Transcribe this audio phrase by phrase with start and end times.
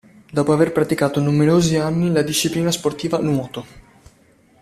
[0.35, 3.65] Dopo aver pratico numerosi anni la disciplina sportiva nuoto.